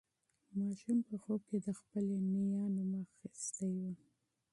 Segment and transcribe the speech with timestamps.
[0.59, 3.83] ماشوم په خوب کې د خپلې نیا نوم اخیستی و.